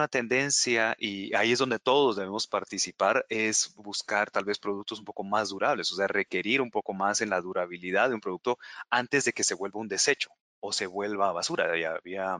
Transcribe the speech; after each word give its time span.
una 0.00 0.08
tendencia, 0.08 0.96
y 0.98 1.34
ahí 1.34 1.52
es 1.52 1.58
donde 1.58 1.78
todos 1.78 2.16
debemos 2.16 2.46
participar, 2.46 3.26
es 3.28 3.74
buscar 3.76 4.30
tal 4.30 4.44
vez 4.44 4.58
productos 4.58 4.98
un 4.98 5.04
poco 5.04 5.22
más 5.24 5.50
durables, 5.50 5.92
o 5.92 5.96
sea, 5.96 6.06
requerir 6.08 6.60
un 6.62 6.70
poco 6.70 6.94
más 6.94 7.20
en 7.20 7.30
la 7.30 7.40
durabilidad 7.40 8.08
de 8.08 8.14
un 8.14 8.20
producto 8.20 8.58
antes 8.90 9.24
de 9.24 9.32
que 9.32 9.44
se 9.44 9.54
vuelva 9.54 9.80
un 9.80 9.88
desecho 9.88 10.30
o 10.60 10.72
se 10.72 10.86
vuelva 10.86 11.32
basura. 11.32 11.76
Ya 11.78 11.92
había 11.92 12.38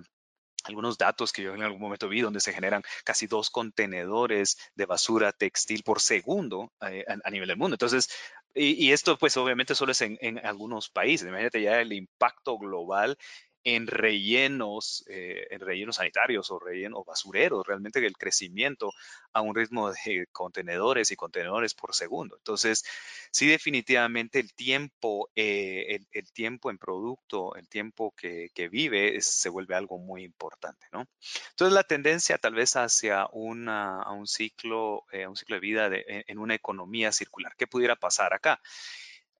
algunos 0.64 0.98
datos 0.98 1.32
que 1.32 1.42
yo 1.42 1.54
en 1.54 1.62
algún 1.62 1.80
momento 1.80 2.08
vi 2.08 2.20
donde 2.20 2.40
se 2.40 2.52
generan 2.52 2.82
casi 3.04 3.26
dos 3.26 3.50
contenedores 3.50 4.58
de 4.74 4.86
basura 4.86 5.32
textil 5.32 5.82
por 5.82 6.00
segundo 6.00 6.72
eh, 6.82 7.04
a, 7.06 7.30
nivel 7.30 7.48
del 7.48 7.56
mundo. 7.56 7.74
Entonces, 7.74 8.10
y, 8.54 8.90
esto 8.92 9.16
pues 9.16 9.36
obviamente 9.36 9.74
solo 9.74 9.92
es 9.92 10.00
en, 10.02 10.18
en, 10.20 10.38
algunos 10.44 10.88
países. 10.90 11.28
Imagínate 11.28 11.62
ya 11.62 11.80
el 11.80 11.92
impacto 11.92 12.58
global 12.58 13.16
en 13.64 13.86
rellenos, 13.86 15.04
eh, 15.08 15.46
en 15.50 15.60
rellenos 15.60 15.96
sanitarios 15.96 16.50
o 16.50 16.58
rellenos 16.58 17.04
basureros, 17.04 17.66
realmente 17.66 18.04
el 18.04 18.16
crecimiento 18.16 18.92
a 19.32 19.42
un 19.42 19.54
ritmo 19.54 19.90
de 19.90 20.26
contenedores 20.32 21.10
y 21.10 21.16
contenedores 21.16 21.74
por 21.74 21.94
segundo. 21.94 22.36
Entonces, 22.36 22.84
sí, 23.30 23.46
definitivamente 23.46 24.40
el 24.40 24.54
tiempo, 24.54 25.30
eh, 25.34 26.00
el, 26.12 26.32
tiempo 26.32 26.70
en 26.70 26.78
producto, 26.78 27.54
el 27.56 27.68
tiempo 27.68 28.14
que, 28.16 28.50
vive 28.70 29.20
se 29.20 29.48
vuelve 29.48 29.74
algo 29.74 29.98
muy 29.98 30.22
importante, 30.22 30.86
¿no? 30.92 31.06
Entonces, 31.50 31.74
la 31.74 31.82
tendencia 31.82 32.38
tal 32.38 32.54
vez 32.54 32.76
hacia 32.76 33.26
una, 33.32 34.02
a 34.02 34.12
un 34.12 34.26
ciclo, 34.26 35.04
eh, 35.12 35.26
un 35.26 35.36
ciclo 35.36 35.56
de 35.56 35.60
vida 35.60 35.90
en 35.92 36.38
una 36.38 36.54
economía 36.54 37.10
circular. 37.10 37.54
¿Qué 37.56 37.66
pudiera 37.66 37.96
pasar 37.96 38.32
acá? 38.34 38.60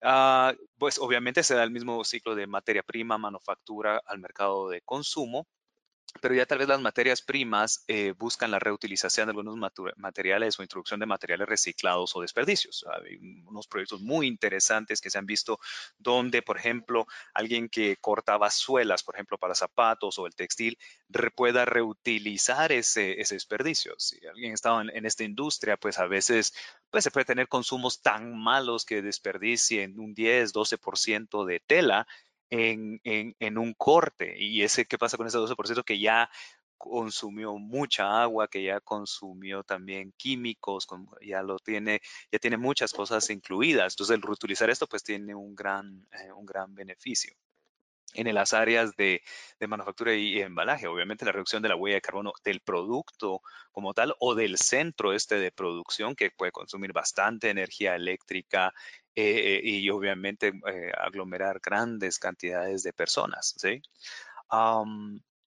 Ah, 0.03 0.53
pues 0.77 0.97
obviamente 0.99 1.43
se 1.43 1.53
da 1.55 1.63
el 1.63 1.71
mismo 1.71 2.03
ciclo 2.03 2.35
de 2.35 2.47
materia 2.47 2.81
prima, 2.83 3.17
manufactura 3.17 4.01
al 4.05 4.19
mercado 4.19 4.69
de 4.69 4.81
consumo, 4.81 5.47
pero 6.19 6.35
ya 6.35 6.45
tal 6.45 6.59
vez 6.59 6.67
las 6.67 6.81
materias 6.81 7.21
primas 7.21 7.83
eh, 7.87 8.13
buscan 8.17 8.51
la 8.51 8.59
reutilización 8.59 9.27
de 9.27 9.31
algunos 9.31 9.55
materiales 9.97 10.59
o 10.59 10.63
introducción 10.63 10.99
de 10.99 11.05
materiales 11.05 11.47
reciclados 11.47 12.15
o 12.15 12.21
desperdicios. 12.21 12.85
Hay 12.91 13.17
unos 13.45 13.67
proyectos 13.67 14.01
muy 14.01 14.27
interesantes 14.27 14.99
que 15.01 15.09
se 15.09 15.17
han 15.17 15.25
visto 15.25 15.59
donde, 15.97 16.41
por 16.41 16.57
ejemplo, 16.57 17.07
alguien 17.33 17.69
que 17.69 17.97
cortaba 17.97 18.49
suelas, 18.49 19.03
por 19.03 19.15
ejemplo, 19.15 19.37
para 19.37 19.55
zapatos 19.55 20.19
o 20.19 20.27
el 20.27 20.35
textil, 20.35 20.77
pueda 21.35 21.65
reutilizar 21.65 22.71
ese, 22.71 23.15
desperdicio. 23.15 23.95
Si 23.97 24.19
alguien 24.27 24.53
estaba 24.53 24.81
en, 24.81 24.89
en, 24.89 25.05
esta 25.05 25.23
industria, 25.23 25.77
pues 25.77 25.99
a 25.99 26.07
veces 26.07 26.53
pues, 26.89 27.03
se 27.03 27.11
puede 27.11 27.25
tener 27.25 27.47
consumos 27.47 28.01
tan 28.01 28.37
malos 28.37 28.85
que 28.85 29.01
desperdicien 29.01 29.99
un 29.99 30.13
10, 30.13 30.53
12% 30.53 31.45
de 31.45 31.59
tela 31.59 32.07
en, 32.51 33.57
un 33.57 33.73
corte. 33.73 34.35
Y 34.37 34.61
ese, 34.63 34.85
¿qué 34.85 34.97
pasa 34.97 35.17
con 35.17 35.27
ese 35.27 35.37
12% 35.37 35.83
que 35.83 35.99
ya 35.99 36.29
consumió 36.77 37.57
mucha 37.57 38.21
agua, 38.21 38.47
que 38.47 38.63
ya 38.63 38.79
consumió 38.81 39.63
también 39.63 40.13
químicos, 40.17 40.87
ya 41.21 41.43
lo 41.43 41.59
tiene, 41.59 42.01
ya 42.31 42.39
tiene 42.39 42.57
muchas 42.57 42.91
cosas 42.93 43.29
incluidas. 43.29 43.93
Entonces, 43.93 44.15
el 44.15 44.21
reutilizar 44.21 44.69
esto, 44.69 44.87
pues 44.87 45.03
tiene 45.03 45.35
un 45.35 45.55
gran, 45.55 46.07
eh, 46.11 46.31
un 46.31 46.45
gran 46.45 46.73
beneficio 46.73 47.33
en 48.13 48.33
las 48.33 48.53
áreas 48.53 48.95
de, 48.95 49.21
manufactura 49.67 50.13
y 50.15 50.41
embalaje. 50.41 50.87
Obviamente 50.87 51.25
la 51.25 51.31
reducción 51.31 51.61
de 51.61 51.69
la 51.69 51.75
huella 51.75 51.95
de 51.95 52.01
carbono 52.01 52.33
del 52.43 52.61
producto 52.61 53.41
como 53.71 53.93
tal 53.93 54.15
o 54.19 54.35
del 54.35 54.57
centro 54.57 55.13
este 55.13 55.35
de 55.39 55.51
producción 55.51 56.15
que 56.15 56.31
puede 56.31 56.51
consumir 56.51 56.93
bastante 56.93 57.49
energía 57.49 57.95
eléctrica 57.95 58.73
eh, 59.15 59.61
y 59.63 59.89
obviamente 59.89 60.47
eh, 60.47 60.91
aglomerar 60.97 61.59
grandes 61.59 62.19
cantidades 62.19 62.83
de 62.83 62.93
personas. 62.93 63.53
¿sí? 63.57 63.81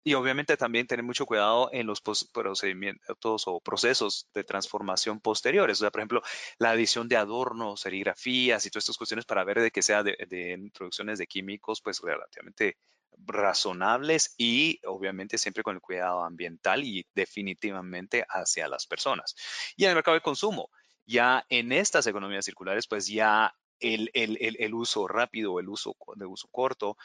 Y 0.07 0.13
obviamente 0.13 0.59
también 0.59 0.87
tener 0.87 1.03
mucho 1.03 1.25
cuidado 1.25 1.71
en 1.73 1.87
los 1.87 2.03
procedimientos 2.03 3.45
o 3.47 3.59
procesos 3.61 4.29
de 4.35 4.45
transformación 4.45 5.19
posteriores. 5.19 5.79
O 5.79 5.81
sea, 5.81 5.91
por 5.91 6.01
ejemplo, 6.01 6.23
la 6.59 6.73
adición 6.73 7.09
de 7.09 7.17
adornos, 7.17 7.81
serigrafías 7.81 8.67
y 8.67 8.71
todas 8.71 8.85
estas 8.85 8.99
cuestiones 8.99 9.25
para 9.25 9.45
ver 9.45 9.61
de 9.61 9.71
que 9.71 9.83
sea 9.83 10.03
de, 10.03 10.15
introducciones 10.59 11.19
de 11.19 11.27
químicos, 11.27 11.81
pues 11.81 12.01
relativamente 12.03 12.77
razonables 13.17 14.35
y 14.37 14.79
obviamente 14.85 15.39
siempre 15.39 15.63
con 15.63 15.77
el 15.77 15.81
cuidado 15.81 16.23
ambiental 16.23 16.85
y 16.85 17.07
definitivamente 17.15 18.27
hacia 18.29 18.69
las 18.69 18.87
personas. 18.87 19.35
Y 19.75 19.85
en 19.85 19.91
el 19.91 19.95
mercado 19.95 20.17
de 20.17 20.21
consumo, 20.21 20.69
ya 21.07 21.45
en 21.49 21.73
estas 21.73 22.07
economías 22.07 22.45
circulares, 22.45 22.87
pues 22.87 23.07
ya 23.07 23.55
el, 23.81 24.75
uso 24.75 25.07
rápido 25.09 25.61
el 25.61 25.69
uso 25.69 25.97
de 26.17 26.27
uso 26.27 26.49
corto 26.51 26.97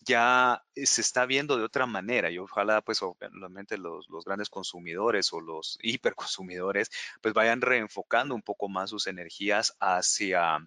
ya 0.00 0.62
se 0.74 1.00
está 1.00 1.24
viendo 1.24 1.56
de 1.56 1.64
otra 1.64 1.86
manera 1.86 2.30
y 2.30 2.38
ojalá 2.38 2.82
pues 2.82 3.02
obviamente 3.02 3.78
los, 3.78 4.06
grandes 4.24 4.50
consumidores 4.50 5.32
o 5.32 5.40
los 5.40 5.78
hiperconsumidores 5.82 6.90
pues 7.20 7.34
vayan 7.34 7.60
reenfocando 7.60 8.34
un 8.34 8.42
poco 8.42 8.68
más 8.68 8.90
sus 8.90 9.06
energías 9.06 9.76
hacia 9.80 10.58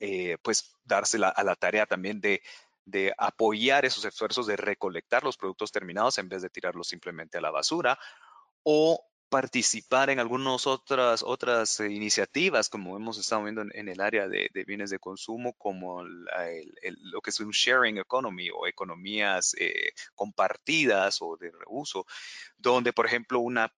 eh, 0.00 0.36
pues 0.42 0.76
darse 0.84 1.18
a 1.24 1.44
la 1.44 1.56
tarea 1.56 1.86
también 1.86 2.20
de, 2.20 2.42
de 2.84 3.14
apoyar 3.18 3.84
esos 3.84 4.04
esfuerzos 4.04 4.46
de 4.46 4.56
recolectar 4.56 5.22
los 5.22 5.36
productos 5.36 5.70
terminados 5.70 6.18
en 6.18 6.28
vez 6.28 6.42
de 6.42 6.50
tirarlos 6.50 6.88
simplemente 6.88 7.38
a 7.38 7.40
la 7.40 7.50
basura 7.50 7.98
o 8.64 9.04
participar 9.32 10.10
en 10.10 10.20
algunas 10.20 10.66
otras, 10.66 11.22
otras 11.22 11.80
eh, 11.80 11.90
iniciativas, 11.90 12.68
como 12.68 12.98
hemos 12.98 13.16
estado 13.16 13.44
viendo 13.44 13.62
en, 13.62 13.88
el 13.88 14.02
área 14.02 14.28
de, 14.28 14.50
bienes 14.66 14.90
de 14.90 14.98
consumo, 14.98 15.54
como 15.54 16.04
lo 16.04 17.20
que 17.22 17.30
es 17.30 17.40
un 17.40 17.50
sharing 17.50 17.96
economy 17.96 18.50
o 18.50 18.66
economías 18.66 19.56
eh, 19.58 19.94
compartidas 20.14 21.22
o 21.22 21.38
de 21.38 21.50
reuso, 21.50 22.04
donde, 22.58 22.92
por 22.92 23.06
ejemplo, 23.06 23.40
una 23.40 23.72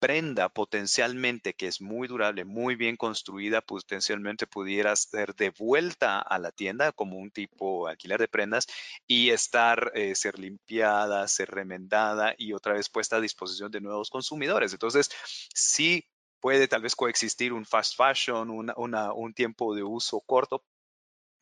prenda 0.00 0.48
potencialmente 0.48 1.54
que 1.54 1.66
es 1.66 1.80
muy 1.80 2.08
durable, 2.08 2.44
muy 2.44 2.74
bien 2.74 2.96
construida, 2.96 3.60
potencialmente 3.60 4.46
pudiera 4.46 4.96
ser 4.96 5.34
devuelta 5.36 6.18
a 6.18 6.38
la 6.38 6.50
tienda 6.50 6.90
como 6.92 7.18
un 7.18 7.30
tipo 7.30 7.86
alquiler 7.86 8.18
de 8.18 8.28
prendas 8.28 8.66
y 9.06 9.30
estar, 9.30 9.92
eh, 9.94 10.14
ser 10.14 10.38
limpiada, 10.38 11.28
ser 11.28 11.50
remendada 11.50 12.34
y 12.38 12.54
otra 12.54 12.72
vez 12.72 12.88
puesta 12.88 13.16
a 13.16 13.20
disposición 13.20 13.70
de 13.70 13.80
nuevos 13.80 14.10
consumidores. 14.10 14.72
Entonces, 14.72 15.10
sí 15.54 16.04
puede 16.40 16.66
tal 16.66 16.82
vez 16.82 16.96
coexistir 16.96 17.52
un 17.52 17.66
fast 17.66 17.96
fashion, 17.96 18.50
un 18.50 19.34
tiempo 19.34 19.74
de 19.74 19.82
uso 19.82 20.20
corto 20.22 20.64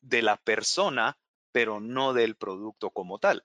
de 0.01 0.21
la 0.21 0.37
persona 0.37 1.17
pero 1.51 1.79
no 1.79 2.13
del 2.13 2.35
producto 2.35 2.89
como 2.89 3.19
tal. 3.19 3.43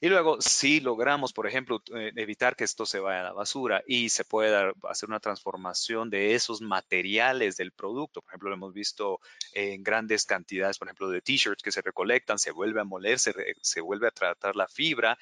Y 0.00 0.08
luego, 0.08 0.40
si 0.40 0.80
logramos, 0.80 1.32
por 1.32 1.46
ejemplo, 1.46 1.82
eh, 1.94 2.12
evitar 2.16 2.56
que 2.56 2.64
esto 2.64 2.86
se 2.86 3.00
vaya 3.00 3.20
a 3.20 3.24
la 3.24 3.32
basura 3.32 3.82
y 3.86 4.08
se 4.08 4.24
pueda 4.24 4.72
hacer 4.88 5.08
una 5.08 5.20
transformación 5.20 6.10
de 6.10 6.34
esos 6.34 6.60
materiales 6.60 7.56
del 7.56 7.72
producto, 7.72 8.22
por 8.22 8.30
ejemplo, 8.30 8.48
lo 8.50 8.56
hemos 8.56 8.74
visto 8.74 9.20
en 9.52 9.82
grandes 9.82 10.24
cantidades, 10.24 10.78
por 10.78 10.88
ejemplo, 10.88 11.08
de 11.10 11.20
t-shirts 11.20 11.62
que 11.62 11.72
se 11.72 11.82
recolectan, 11.82 12.38
se 12.38 12.50
vuelve 12.50 12.80
a 12.80 12.84
moler, 12.84 13.18
se, 13.18 13.80
vuelve 13.80 14.08
a 14.08 14.10
tratar 14.10 14.56
la 14.56 14.68
fibra 14.68 15.18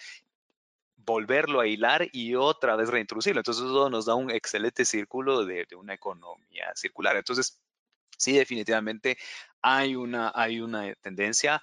volverlo 1.03 1.61
a 1.61 1.67
hilar 1.67 2.09
y 2.13 2.35
otra 2.35 2.77
vez 2.77 2.91
reintroducirlo. 2.91 3.41
Entonces 3.41 3.65
eso 3.65 3.89
nos 3.89 4.05
da 4.05 4.15
un 4.15 4.31
excelente 4.31 4.85
círculo 4.85 5.47
de, 5.47 5.65
de, 5.65 5.75
una 5.75 5.95
economía 5.95 6.71
circular. 6.77 7.17
Entonces, 7.17 7.59
sí, 8.19 8.33
definitivamente 8.33 9.17
hay 9.63 9.97
una, 9.97 10.31
hay 10.35 10.61
una 10.61 10.95
tendencia 10.97 11.63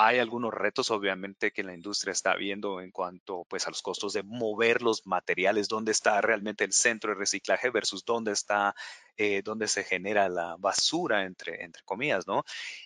hay 0.00 0.20
algunos 0.20 0.54
retos, 0.54 0.92
obviamente, 0.92 1.50
que 1.50 1.64
la 1.64 1.74
industria 1.74 2.12
está 2.12 2.36
viendo 2.36 2.80
en 2.80 2.92
cuanto 2.92 3.44
pues, 3.48 3.66
a 3.66 3.70
los 3.70 3.82
costos 3.82 4.12
de 4.12 4.22
mover 4.22 4.80
los 4.80 5.04
materiales, 5.08 5.66
dónde 5.66 5.90
está 5.90 6.20
realmente 6.20 6.62
el 6.62 6.72
centro 6.72 7.10
de 7.10 7.18
reciclaje 7.18 7.70
versus 7.70 8.04
dónde 8.04 8.30
está, 8.30 8.76
eh, 9.16 9.42
dónde 9.42 9.66
se 9.66 9.82
genera 9.82 10.28
la 10.28 10.54
basura, 10.56 11.24
entre, 11.24 11.64
entre 11.64 11.82
comillas, 11.82 12.28
¿no? 12.28 12.44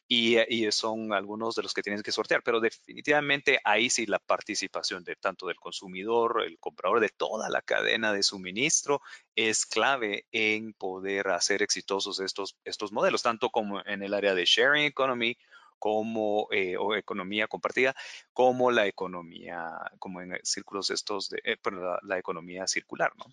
Y, 0.09 0.39
y, 0.49 0.73
son 0.73 1.13
algunos 1.13 1.55
de 1.55 1.63
los 1.63 1.75
que 1.75 1.83
tienen 1.83 2.03
que 2.03 2.13
sortear, 2.13 2.43
pero 2.43 2.61
definitivamente 2.61 3.61
ahí 3.63 3.91
sí 3.91 4.07
la 4.07 4.19
participación 4.19 5.05
de 5.05 5.15
tanto 5.17 5.49
del 5.49 5.57
consumidor, 5.57 6.43
el 6.47 6.59
comprador, 6.59 7.01
de 7.01 7.11
toda 7.11 7.51
la 7.51 7.61
cadena 7.61 8.15
de 8.15 8.23
suministro 8.23 9.03
es 9.37 9.67
clave 9.67 10.25
en 10.33 10.73
poder 10.73 11.29
hacer 11.29 11.63
exitosos 11.63 12.21
estos, 12.21 12.57
estos 12.65 12.91
modelos, 12.91 13.23
tanto 13.23 13.51
como 13.51 13.83
en 13.85 14.03
el 14.03 14.15
área 14.15 14.35
de 14.35 14.47
sharing 14.47 14.87
economy, 14.87 15.37
como 15.83 16.47
eh, 16.53 16.77
o 16.79 16.95
economía 16.95 17.49
compartida, 17.49 17.97
como 18.33 18.71
la 18.71 18.87
economía, 18.87 19.69
como 19.99 20.21
en 20.21 20.39
círculos 20.45 20.91
estos 20.91 21.29
de, 21.29 21.41
eh, 21.43 21.57
la, 22.05 22.19
economía 22.19 22.69
circular, 22.69 23.11
¿no? 23.17 23.25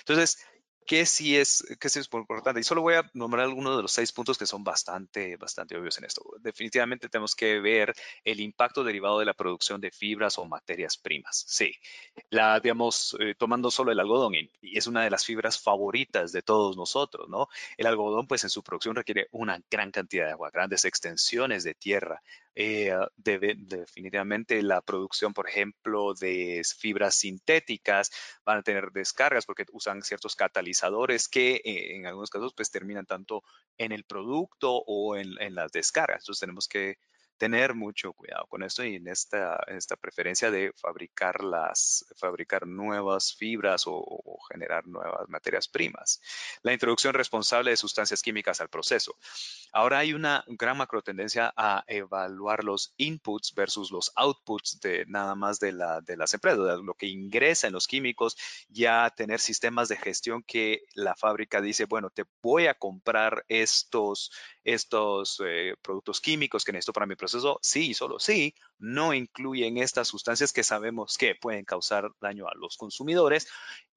Entonces, 0.00 0.44
¿Qué 0.90 1.06
sí 1.06 1.36
es, 1.36 1.64
qué 1.78 1.88
sí 1.88 2.00
es 2.00 2.08
importante? 2.12 2.58
Y 2.58 2.64
solo 2.64 2.82
voy 2.82 2.94
a 2.94 3.08
nombrar 3.14 3.44
algunos 3.44 3.76
de 3.76 3.82
los 3.82 3.92
seis 3.92 4.10
puntos 4.10 4.36
que 4.36 4.44
son 4.44 4.64
bastante, 4.64 5.36
bastante 5.36 5.76
obvios 5.76 5.96
en 5.98 6.04
esto. 6.04 6.24
Definitivamente 6.40 7.08
tenemos 7.08 7.36
que 7.36 7.60
ver 7.60 7.94
el 8.24 8.40
impacto 8.40 8.82
derivado 8.82 9.20
de 9.20 9.24
la 9.24 9.34
producción 9.34 9.80
de 9.80 9.92
fibras 9.92 10.36
o 10.38 10.46
materias 10.46 10.96
primas. 10.96 11.44
Sí, 11.46 11.72
la, 12.30 12.58
digamos, 12.58 13.16
eh, 13.20 13.36
tomando 13.38 13.70
solo 13.70 13.92
el 13.92 14.00
algodón, 14.00 14.34
y, 14.34 14.50
es 14.62 14.88
una 14.88 15.04
de 15.04 15.10
las 15.10 15.24
fibras 15.24 15.60
favoritas 15.60 16.32
de 16.32 16.42
todos 16.42 16.76
nosotros, 16.76 17.28
¿no? 17.28 17.46
El 17.76 17.86
algodón, 17.86 18.26
pues 18.26 18.42
en 18.42 18.50
su 18.50 18.64
producción 18.64 18.96
requiere 18.96 19.28
una 19.30 19.62
gran 19.70 19.92
cantidad 19.92 20.26
de 20.26 20.32
agua, 20.32 20.50
grandes 20.50 20.84
extensiones 20.84 21.62
de 21.62 21.74
tierra, 21.74 22.20
eh, 22.56 22.92
definitivamente 23.16 24.60
la 24.62 24.80
producción, 24.80 25.32
por 25.32 25.48
ejemplo, 25.48 26.14
de 26.14 26.62
fibras 26.76 27.14
sintéticas 27.14 28.10
van 28.44 28.58
a 28.58 28.62
tener 28.62 28.90
descargas 28.90 29.46
porque 29.46 29.64
usan 29.72 30.02
ciertos 30.02 30.34
catalizadores 30.34 30.79
que 31.28 31.60
eh, 31.64 31.96
en 31.96 32.06
algunos 32.06 32.30
casos 32.30 32.52
pues 32.54 32.70
terminan 32.70 33.06
tanto 33.06 33.42
en 33.78 33.92
el 33.92 34.04
producto 34.04 34.82
o 34.86 35.16
en, 35.16 35.30
en 35.40 35.54
las 35.54 35.72
descargas. 35.72 36.22
Entonces 36.22 36.40
tenemos 36.40 36.68
que 36.68 36.98
tener 37.40 37.74
mucho 37.74 38.12
cuidado 38.12 38.46
con 38.48 38.62
esto 38.62 38.84
y 38.84 38.96
en 38.96 39.08
esta, 39.08 39.58
esta 39.68 39.96
preferencia 39.96 40.50
de 40.50 40.74
fabricar, 40.76 41.42
las, 41.42 42.04
fabricar 42.18 42.66
nuevas 42.66 43.34
fibras 43.34 43.84
o, 43.86 44.38
generar 44.50 44.86
nuevas 44.86 45.26
materias 45.28 45.66
primas. 45.66 46.20
La 46.62 46.74
introducción 46.74 47.14
responsable 47.14 47.70
de 47.70 47.78
sustancias 47.78 48.20
químicas 48.20 48.60
al 48.60 48.68
proceso. 48.68 49.16
Ahora 49.72 49.98
hay 49.98 50.12
una 50.12 50.44
gran 50.48 50.76
macro 50.76 51.00
tendencia 51.00 51.50
a 51.56 51.82
evaluar 51.86 52.62
los 52.62 52.92
inputs 52.98 53.54
versus 53.54 53.90
los 53.90 54.12
outputs 54.16 54.78
de 54.80 55.06
nada 55.06 55.34
más 55.34 55.60
de, 55.60 55.72
la, 55.72 56.02
de 56.02 56.18
las 56.18 56.34
empresas, 56.34 56.58
lo 56.80 56.94
que 56.94 57.06
ingresa 57.06 57.68
en 57.68 57.72
los 57.72 57.86
químicos, 57.86 58.36
ya 58.68 59.08
tener 59.16 59.40
sistemas 59.40 59.88
de 59.88 59.96
gestión 59.96 60.42
que 60.42 60.82
la 60.94 61.14
fábrica 61.16 61.62
dice, 61.62 61.86
bueno, 61.86 62.10
te 62.10 62.24
voy 62.42 62.66
a 62.66 62.74
comprar 62.74 63.46
estos, 63.48 64.30
estos 64.64 65.40
eh, 65.44 65.74
productos 65.82 66.20
químicos 66.20 66.64
que 66.64 66.72
necesito 66.72 66.92
para 66.92 67.06
mi 67.06 67.16
proceso, 67.16 67.58
sí, 67.62 67.94
solo 67.94 68.18
sí, 68.18 68.54
no 68.78 69.14
incluyen 69.14 69.78
estas 69.78 70.08
sustancias 70.08 70.52
que 70.52 70.64
sabemos 70.64 71.16
que 71.16 71.34
pueden 71.34 71.64
causar 71.64 72.10
daño 72.20 72.48
a 72.48 72.54
los 72.54 72.76
consumidores 72.76 73.48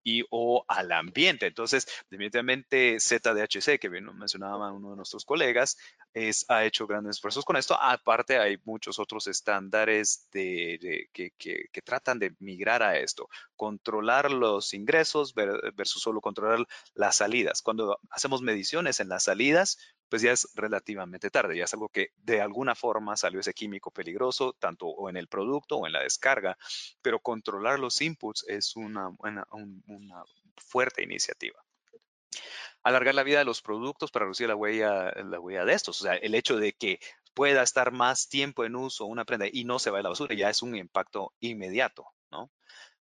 y 0.04 0.24
o 0.30 0.66
al 0.68 0.92
ambiente. 0.92 1.48
Entonces, 1.48 1.88
definitivamente 2.10 3.00
ZDHC, 3.00 3.80
que 3.80 3.90
bien 3.90 4.06
mencionaba 4.18 4.72
uno 4.72 4.92
de 4.92 4.98
nuestros 4.98 5.26
colegas, 5.26 5.78
es, 6.14 6.46
ha 6.50 6.66
hecho 6.66 6.86
grandes 6.86 7.18
esfuerzos 7.18 7.46
con 7.46 7.56
esto. 7.56 7.76
Aparte, 7.80 8.38
hay 8.38 8.58
muchos 8.66 9.00
otros 9.00 9.28
estándares 9.28 10.28
de, 10.32 11.10
que, 11.14 11.32
que, 11.38 11.82
tratan 11.84 12.20
de 12.20 12.36
migrar 12.40 12.84
a 12.84 12.98
esto, 12.98 13.30
controlar 13.56 14.32
los 14.32 14.74
ingresos 14.74 15.34
versus 15.34 16.02
solo 16.02 16.22
controlar 16.22 16.66
las 16.94 17.18
salidas. 17.18 17.62
Cuando 17.62 17.98
hacemos 18.10 18.42
mediciones 18.42 19.00
en 19.00 19.10
las 19.10 19.24
salidas, 19.24 19.78
pues 20.14 20.22
ya 20.22 20.32
es 20.32 20.48
relativamente 20.54 21.32
tarde, 21.32 21.58
ya 21.58 21.64
es 21.64 21.74
algo 21.74 21.90
que 21.90 22.10
de 22.18 22.40
alguna 22.40 22.76
forma 22.76 23.18
salió 23.18 23.40
ese 23.40 23.56
químico 23.56 23.90
peligroso, 23.90 24.54
tanto 24.54 24.86
o 24.86 25.10
en 25.10 25.18
el 25.18 25.28
producto 25.28 25.78
o 25.78 25.88
en 25.88 25.94
la 25.94 26.04
descarga, 26.04 26.56
pero 27.02 27.20
controlar 27.20 27.80
los 27.80 28.00
inputs 28.00 28.46
es 28.48 28.76
una, 28.76 29.10
una, 29.18 30.24
fuerte 30.56 31.02
iniciativa 31.02 31.60
alargar 32.84 33.16
la 33.16 33.24
vida 33.24 33.40
de 33.40 33.46
los 33.46 33.64
productos 33.64 34.12
para 34.12 34.26
reducir 34.26 34.48
la 34.48 34.56
huella, 34.56 35.12
la 35.24 35.40
huella 35.40 35.66
de 35.66 35.74
estos. 35.74 36.00
O 36.00 36.04
sea, 36.04 36.14
el 36.14 36.36
hecho 36.36 36.58
de 36.58 36.74
que 36.74 37.00
pueda 37.34 37.64
estar 37.64 37.92
más 37.92 38.30
tiempo 38.30 38.66
en 38.66 38.76
uso 38.76 39.06
una 39.06 39.26
prenda 39.26 39.48
y 39.52 39.64
no 39.64 39.80
se 39.80 39.90
va 39.90 39.98
a 39.98 40.04
la 40.04 40.10
basura 40.10 40.36
ya 40.36 40.52
es 40.52 40.62
un 40.62 40.76
impacto 40.76 41.34
inmediato, 41.40 42.06
¿no? 42.30 42.52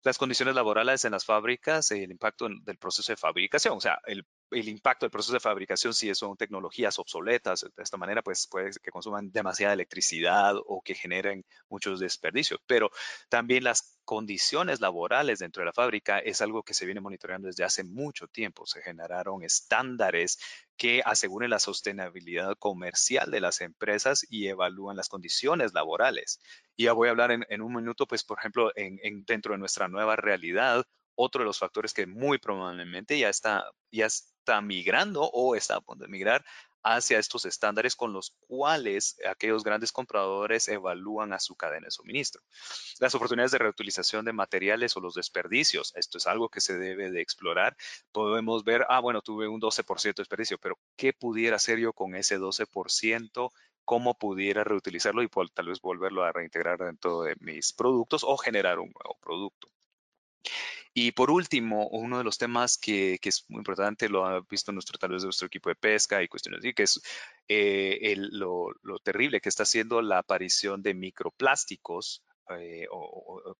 Las 0.04 0.16
condiciones 0.16 0.54
laborales 0.54 1.04
en 1.04 1.10
las 1.10 1.24
fábricas, 1.24 1.90
el 1.90 2.12
impacto 2.12 2.46
del 2.48 2.78
proceso 2.78 3.10
de 3.10 3.16
fabricación, 3.16 3.78
o 3.78 3.80
sea, 3.80 3.98
el 4.06 4.24
el 4.60 4.68
impacto 4.68 5.06
del 5.06 5.10
proceso 5.10 5.34
de 5.34 5.40
fabricación, 5.40 5.94
si 5.94 6.14
son 6.14 6.36
tecnologías 6.36 6.98
obsoletas, 6.98 7.66
de 7.76 7.82
esta 7.82 7.96
manera, 7.96 8.22
pues 8.22 8.46
puede 8.46 8.70
que 8.82 8.90
consuman 8.90 9.30
demasiada 9.30 9.74
electricidad 9.74 10.54
o 10.56 10.82
que 10.82 10.94
generen 10.94 11.44
muchos 11.68 12.00
desperdicios. 12.00 12.60
Pero 12.66 12.90
también 13.28 13.64
las 13.64 13.98
condiciones 14.04 14.80
laborales 14.80 15.38
dentro 15.38 15.62
de 15.62 15.66
la 15.66 15.72
fábrica 15.72 16.18
es 16.18 16.40
algo 16.42 16.62
que 16.62 16.74
se 16.74 16.84
viene 16.84 17.00
monitoreando 17.00 17.46
desde 17.46 17.64
hace 17.64 17.84
mucho 17.84 18.28
tiempo. 18.28 18.66
Se 18.66 18.82
generaron 18.82 19.42
estándares 19.42 20.38
que 20.76 21.02
aseguren 21.04 21.50
la 21.50 21.58
sostenibilidad 21.58 22.56
comercial 22.58 23.30
de 23.30 23.40
las 23.40 23.60
empresas 23.60 24.26
y 24.28 24.48
evalúan 24.48 24.96
las 24.96 25.08
condiciones 25.08 25.72
laborales. 25.74 26.40
Y 26.76 26.84
ya 26.84 26.92
voy 26.92 27.08
a 27.08 27.12
hablar 27.12 27.30
en, 27.30 27.62
un 27.62 27.74
minuto, 27.74 28.06
pues, 28.06 28.24
por 28.24 28.38
ejemplo, 28.38 28.72
en, 28.76 29.24
dentro 29.24 29.52
de 29.52 29.58
nuestra 29.58 29.88
nueva 29.88 30.16
realidad, 30.16 30.84
otro 31.16 31.42
de 31.42 31.46
los 31.46 31.58
factores 31.58 31.94
que 31.94 32.06
muy 32.06 32.38
probablemente 32.38 33.18
ya 33.18 33.28
está, 33.28 33.70
ya 33.92 34.08
está 34.44 34.60
migrando 34.60 35.22
o 35.32 35.56
está 35.56 35.76
a 35.76 35.80
punto 35.80 36.04
de 36.04 36.10
migrar 36.10 36.44
hacia 36.82 37.18
estos 37.18 37.46
estándares 37.46 37.96
con 37.96 38.12
los 38.12 38.36
cuales 38.46 39.16
aquellos 39.26 39.64
grandes 39.64 39.90
compradores 39.90 40.68
evalúan 40.68 41.32
a 41.32 41.40
su 41.40 41.56
cadena 41.56 41.86
de 41.86 41.90
suministro. 41.90 42.42
Las 43.00 43.14
oportunidades 43.14 43.52
de 43.52 43.58
reutilización 43.58 44.26
de 44.26 44.34
materiales 44.34 44.94
o 44.94 45.00
los 45.00 45.14
desperdicios, 45.14 45.96
esto 45.96 46.18
es 46.18 46.26
algo 46.26 46.50
que 46.50 46.60
se 46.60 46.76
debe 46.76 47.10
de 47.10 47.22
explorar. 47.22 47.74
Podemos 48.12 48.64
ver, 48.64 48.84
ah, 48.90 49.00
bueno, 49.00 49.22
tuve 49.22 49.48
un 49.48 49.62
12% 49.62 50.18
de 50.18 50.20
desperdicio, 50.20 50.58
pero 50.58 50.78
¿qué 50.94 51.14
pudiera 51.14 51.56
hacer 51.56 51.78
yo 51.78 51.94
con 51.94 52.14
ese 52.14 52.38
12%? 52.38 53.50
¿Cómo 53.86 54.18
pudiera 54.18 54.62
reutilizarlo 54.62 55.22
y 55.22 55.28
tal 55.54 55.68
vez 55.68 55.80
volverlo 55.80 56.22
a 56.22 56.32
reintegrar 56.32 56.78
dentro 56.78 57.22
de 57.22 57.34
mis 57.40 57.72
productos 57.72 58.24
o 58.24 58.36
generar 58.36 58.78
un 58.78 58.92
nuevo 58.92 59.16
producto? 59.22 59.68
Y 60.94 61.10
por 61.12 61.30
último, 61.30 61.88
uno 61.88 62.18
de 62.18 62.24
los 62.24 62.38
temas 62.38 62.78
que, 62.78 63.18
es 63.20 63.44
muy 63.48 63.58
importante, 63.58 64.08
lo 64.08 64.24
ha 64.24 64.40
visto 64.48 64.70
nuestro, 64.70 64.96
tal 64.96 65.10
vez 65.10 65.24
nuestro 65.24 65.48
equipo 65.48 65.68
de 65.68 65.74
pesca 65.74 66.22
y 66.22 66.28
cuestiones 66.28 66.60
así, 66.60 66.72
que 66.72 66.84
es 66.84 67.02
eh, 67.48 68.14
lo, 68.16 68.68
lo, 68.82 69.00
terrible 69.00 69.40
que 69.40 69.48
está 69.48 69.64
haciendo 69.64 70.00
la 70.02 70.18
aparición 70.18 70.82
de 70.82 70.94
microplásticos 70.94 72.22
eh, 72.50 72.86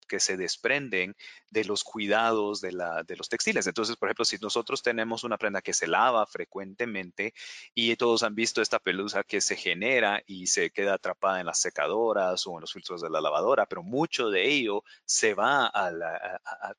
que 0.08 0.20
se 0.20 0.36
desprenden 0.36 1.16
de 1.50 1.64
los 1.64 1.84
cuidados 1.84 2.60
de, 2.60 2.72
la, 2.72 3.02
de 3.02 3.16
los 3.16 3.28
textiles. 3.28 3.66
Entonces, 3.66 3.96
por 3.96 4.08
ejemplo, 4.08 4.25
si 4.25 4.36
nosotros 4.38 4.82
tenemos 4.82 5.25
una 5.25 5.38
prenda 5.38 5.62
que 5.62 5.72
se 5.72 5.86
lava 5.86 6.26
frecuentemente 6.26 7.34
y 7.75 7.94
todos 7.96 8.22
han 8.22 8.34
visto 8.34 8.60
esta 8.60 8.78
pelusa 8.78 9.22
que 9.25 9.40
se 9.40 9.56
genera 9.56 10.22
y 10.26 10.46
se 10.46 10.70
queda 10.70 10.94
atrapada 10.94 11.40
en 11.40 11.46
las 11.46 11.58
secadoras 11.58 12.46
o 12.46 12.54
en 12.54 12.60
los 12.60 12.72
filtros 12.72 13.00
de 13.00 13.10
la 13.10 13.20
lavadora, 13.20 13.66
pero 13.66 13.82
mucho 13.82 14.31
de 14.31 14.50
ello 14.50 14.82
se 15.04 15.34
va 15.34 15.66
a, 15.66 15.90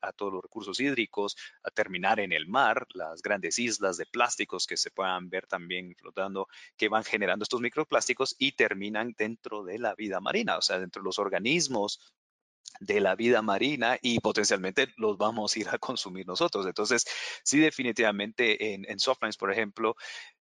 a 0.01 0.11
todos 0.13 0.33
los 0.33 0.43
recursos 0.43 0.79
hídricos, 0.79 1.35
a 1.63 1.71
terminar 1.71 2.19
en 2.19 2.31
el 2.31 2.47
mar, 2.47 2.87
las 2.93 3.21
grandes 3.21 3.57
islas 3.59 3.97
de 3.97 4.05
plásticos 4.05 4.67
que 4.67 4.77
se 4.77 4.91
puedan 4.91 5.29
ver 5.29 5.47
también 5.47 5.95
flotando, 5.95 6.47
que 6.77 6.89
van 6.89 7.03
generando 7.03 7.43
estos 7.43 7.61
microplásticos 7.61 8.35
y 8.37 8.51
terminan 8.53 9.15
dentro 9.17 9.63
de 9.63 9.79
la 9.79 9.95
vida 9.95 10.19
marina, 10.19 10.57
o 10.57 10.61
sea, 10.61 10.79
dentro 10.79 11.01
de 11.01 11.05
los 11.05 11.19
organismos 11.19 11.94
de 12.79 12.99
la 12.99 13.15
vida 13.15 13.41
marina 13.41 13.97
y 14.01 14.19
potencialmente 14.19 14.87
los 14.97 15.17
vamos 15.17 15.55
a 15.55 15.59
ir 15.59 15.69
a 15.69 15.77
consumir 15.77 16.27
nosotros. 16.27 16.65
Entonces, 16.65 17.05
sí, 17.43 17.59
definitivamente 17.59 18.73
en, 18.73 18.99
Softlines, 18.99 19.37
por 19.37 19.51
ejemplo, 19.51 19.95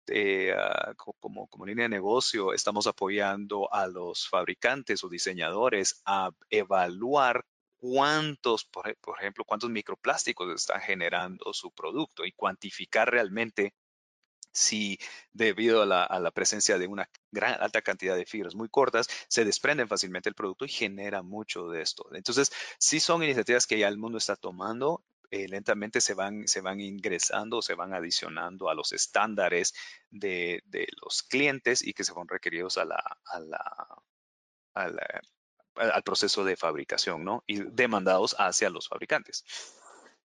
eh, 0.08 0.54
ah, 0.56 0.94
como, 0.96 1.46
como 1.48 1.66
línea 1.66 1.84
de 1.84 1.88
negocio, 1.90 2.52
estamos 2.52 2.86
apoyando 2.86 3.72
a 3.72 3.86
los 3.86 4.28
fabricantes 4.28 5.04
o 5.04 5.08
diseñadores 5.08 6.02
a 6.04 6.30
evaluar 6.50 7.44
cuántos, 7.76 8.64
por 8.64 8.96
ejemplo, 9.18 9.44
cuántos 9.44 9.68
microplásticos 9.70 10.54
están 10.54 10.80
generando 10.80 11.52
su 11.52 11.72
producto 11.72 12.24
y 12.24 12.32
cuantificar 12.32 13.10
realmente 13.10 13.74
si 14.52 14.98
debido 15.32 15.82
a 15.82 15.86
la, 15.86 16.30
presencia 16.30 16.78
de 16.78 16.86
una 16.86 17.08
gran 17.30 17.60
alta 17.60 17.82
cantidad 17.82 18.16
de 18.16 18.26
fibras 18.26 18.54
muy 18.54 18.68
cortas, 18.68 19.08
se 19.28 19.44
desprenden 19.44 19.88
fácilmente 19.88 20.28
el 20.28 20.34
producto 20.34 20.64
y 20.64 20.68
genera 20.68 21.22
mucho 21.22 21.68
de 21.68 21.82
esto. 21.82 22.06
Entonces, 22.14 22.52
sí 22.78 23.00
son 23.00 23.22
iniciativas 23.22 23.66
que 23.66 23.78
ya 23.78 23.88
el 23.88 23.98
mundo 23.98 24.18
está 24.18 24.36
tomando. 24.36 25.04
Eh, 25.30 25.48
lentamente 25.48 26.02
se 26.02 26.12
van, 26.12 26.46
se 26.46 26.60
van 26.60 26.80
ingresando, 26.80 27.62
se 27.62 27.74
van 27.74 27.94
adicionando 27.94 28.68
a 28.68 28.74
los 28.74 28.92
estándares 28.92 29.72
de, 30.10 30.62
los 31.02 31.22
clientes 31.22 31.82
y 31.82 31.94
que 31.94 32.04
se 32.04 32.12
van 32.12 32.28
requeridos 32.28 32.76
a 32.76 32.84
la, 32.84 33.02
al 34.74 36.02
proceso 36.04 36.44
de 36.44 36.56
fabricación, 36.56 37.24
¿no? 37.24 37.44
Y 37.46 37.62
demandados 37.62 38.36
hacia 38.38 38.68
los 38.68 38.88
fabricantes. 38.88 39.44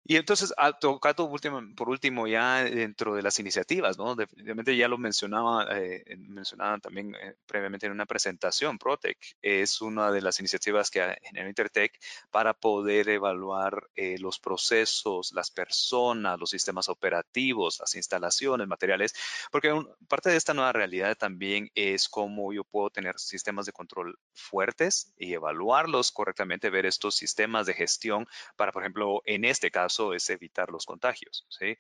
Y 0.09 0.15
entonces, 0.17 0.55
tocando 0.81 1.29
por 1.75 1.89
último 1.89 2.29
ya 2.29 2.63
dentro 2.63 3.17
de 3.17 3.23
las 3.23 3.41
iniciativas, 3.41 3.99
¿no? 3.99 4.15
Definitivamente 4.15 4.77
ya 4.77 4.87
lo 4.87 4.99
mencionaba, 4.99 5.67
eh, 5.77 6.05
mencionaban 6.17 6.81
también 6.81 7.13
eh, 7.17 7.35
previamente 7.45 7.87
en 7.87 7.93
una 7.93 8.07
presentación, 8.07 8.79
Protec 8.79 9.19
es 9.43 9.81
una 9.81 10.13
de 10.13 10.21
las 10.21 10.39
iniciativas 10.39 10.93
que 10.93 11.17
genera 11.23 11.49
Intertech 11.49 11.99
para 12.31 12.55
poder 12.55 13.09
evaluar 13.09 13.89
eh, 13.97 14.17
los 14.21 14.39
procesos, 14.39 15.33
las 15.33 15.51
personas, 15.51 16.39
los 16.39 16.51
sistemas 16.51 16.89
operativos, 16.89 17.81
las 17.81 17.97
instalaciones, 17.97 18.69
materiales, 18.69 19.13
porque 19.51 19.75
parte 20.07 20.31
de 20.31 20.37
esta 20.37 20.55
nueva 20.55 20.73
realidad 20.73 21.17
también 21.17 21.69
es 21.75 22.09
cómo 22.09 22.53
yo 22.53 22.63
puedo 22.63 22.91
tener 22.91 23.19
sistemas 23.19 23.67
de 23.67 23.73
control 23.73 24.17
fuertes 24.35 25.13
y 25.19 25.35
evaluarlos 25.35 26.13
correctamente, 26.13 26.71
ver 26.71 26.87
estos 26.87 27.17
sistemas 27.17 27.67
de 27.67 27.75
gestión 27.75 28.29
para, 28.55 28.71
por 28.71 28.83
ejemplo, 28.85 29.21
en 29.25 29.45
este 29.45 29.73
caso, 29.73 29.96
es 30.15 30.31
evitar 30.31 30.71
los 30.71 30.87
contagios. 30.87 31.47
¿sí? 31.49 31.77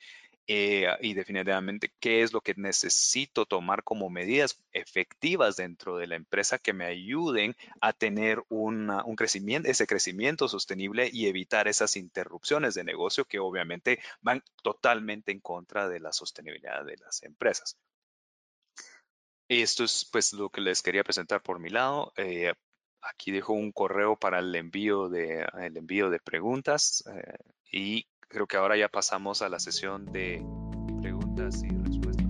eh, 0.46 0.86
y 1.00 1.14
definitivamente 1.14 1.92
qué 1.98 2.22
es 2.22 2.32
lo 2.32 2.40
que 2.40 2.54
necesito 2.56 3.46
tomar 3.46 3.82
como 3.82 4.10
medidas 4.10 4.62
efectivas 4.72 5.56
dentro 5.56 5.96
de 5.96 6.06
la 6.06 6.16
empresa 6.16 6.58
que 6.58 6.72
me 6.72 6.86
ayuden 6.86 7.56
a 7.80 7.92
tener 7.92 8.42
un 8.48 9.16
crecimiento, 9.16 9.68
ese 9.68 9.86
crecimiento 9.86 10.48
sostenible 10.48 11.10
y 11.12 11.26
evitar 11.26 11.66
esas 11.66 11.96
interrupciones 11.96 12.74
de 12.74 12.84
negocio 12.84 13.24
que 13.24 13.40
obviamente 13.40 13.98
van 14.20 14.42
totalmente 14.62 15.32
en 15.32 15.40
contra 15.40 15.88
de 15.88 16.00
la 16.00 16.12
sostenibilidad 16.12 16.84
de 16.84 16.96
las 16.98 17.22
empresas. 17.24 17.76
Esto 19.48 19.84
es 19.84 20.08
pues 20.10 20.32
lo 20.32 20.50
que 20.50 20.60
les 20.60 20.82
quería 20.82 21.04
presentar 21.04 21.42
por 21.42 21.58
mi 21.58 21.70
lado. 21.70 22.12
Eh, 22.16 22.52
aquí 23.08 23.30
dejo 23.30 23.52
un 23.52 23.72
correo 23.72 24.16
para 24.16 24.40
el 24.40 24.54
envío 24.54 25.08
de, 25.08 25.46
el 25.60 25.76
envío 25.76 26.10
de 26.10 26.18
preguntas 26.18 27.04
eh, 27.14 27.36
y 27.70 28.06
creo 28.20 28.46
que 28.46 28.56
ahora 28.56 28.76
ya 28.76 28.88
pasamos 28.88 29.42
a 29.42 29.48
la 29.48 29.58
sesión 29.58 30.06
de 30.06 30.44
preguntas 31.00 31.62
y 31.62 31.68
respuestas. 31.68 32.26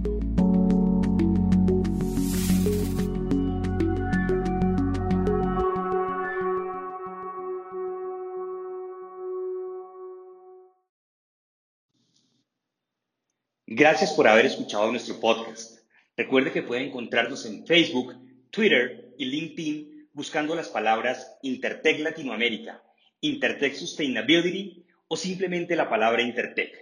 Gracias 13.68 14.12
por 14.12 14.26
haber 14.26 14.46
escuchado 14.46 14.90
nuestro 14.90 15.20
podcast. 15.20 15.80
Recuerde 16.16 16.50
que 16.50 16.62
puede 16.62 16.86
encontrarnos 16.86 17.44
en 17.44 17.66
Facebook, 17.66 18.14
Twitter 18.50 19.12
y 19.18 19.26
LinkedIn 19.26 19.95
buscando 20.16 20.56
las 20.56 20.70
palabras 20.70 21.36
Intertech 21.42 22.00
Latinoamérica, 22.00 22.82
Intertech 23.20 23.74
Sustainability 23.74 24.86
o 25.08 25.16
simplemente 25.18 25.76
la 25.76 25.90
palabra 25.90 26.22
Intertech. 26.22 26.72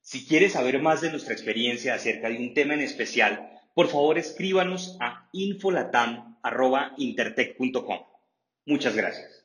Si 0.00 0.26
quiere 0.26 0.48
saber 0.48 0.80
más 0.80 1.02
de 1.02 1.10
nuestra 1.10 1.34
experiencia 1.34 1.92
acerca 1.92 2.30
de 2.30 2.38
un 2.38 2.54
tema 2.54 2.72
en 2.72 2.80
especial, 2.80 3.60
por 3.74 3.88
favor 3.88 4.16
escríbanos 4.16 4.96
a 5.00 5.28
infolatam.intertech.com. 5.32 7.98
Muchas 8.64 8.96
gracias. 8.96 9.41